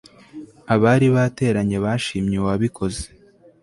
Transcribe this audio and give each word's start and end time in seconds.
abari 0.73 1.07
bateranye 1.15 1.77
bashimye 1.85 2.35
uwabikoze 2.39 3.03